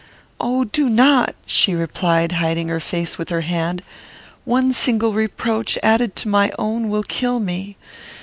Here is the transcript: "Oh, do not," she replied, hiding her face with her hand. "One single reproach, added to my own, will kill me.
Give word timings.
"Oh, 0.39 0.63
do 0.63 0.89
not," 0.89 1.35
she 1.45 1.75
replied, 1.75 2.31
hiding 2.31 2.69
her 2.69 2.79
face 2.79 3.19
with 3.19 3.29
her 3.29 3.41
hand. 3.41 3.83
"One 4.45 4.73
single 4.73 5.13
reproach, 5.13 5.77
added 5.83 6.15
to 6.15 6.27
my 6.27 6.51
own, 6.57 6.89
will 6.89 7.03
kill 7.03 7.39
me. 7.39 7.77